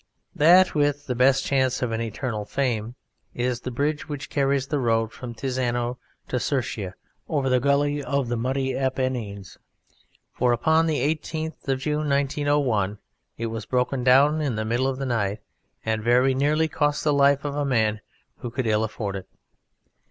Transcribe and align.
That 0.35 0.73
with 0.73 1.05
the 1.05 1.13
best 1.13 1.45
chance 1.45 1.83
of 1.83 1.91
an 1.91 2.01
eternal 2.01 2.43
fame 2.43 2.95
is 3.35 3.59
the 3.61 3.69
bridge 3.69 4.09
which 4.09 4.31
carries 4.31 4.65
the 4.65 4.79
road 4.79 5.11
from 5.11 5.35
Tizzano 5.35 5.99
to 6.27 6.37
Serchia 6.39 6.95
over 7.29 7.49
the 7.49 7.59
gully 7.59 8.01
of 8.03 8.27
the 8.27 8.35
muddy 8.35 8.75
Apennines, 8.75 9.59
for 10.33 10.53
upon 10.53 10.87
the 10.87 10.97
18th 11.15 11.67
of 11.67 11.81
June, 11.81 12.09
1901, 12.09 12.97
it 13.37 13.45
was 13.45 13.67
broken 13.67 14.03
down 14.03 14.41
in 14.41 14.55
the 14.55 14.65
middle 14.65 14.87
of 14.87 14.97
the 14.97 15.05
night, 15.05 15.37
and 15.85 16.01
very 16.01 16.33
nearly 16.33 16.67
cost 16.67 17.03
the 17.03 17.13
life 17.13 17.45
of 17.45 17.55
a 17.55 17.63
man 17.63 18.01
who 18.37 18.49
could 18.49 18.65
ill 18.65 18.83
afford 18.83 19.15
it. 19.15 19.27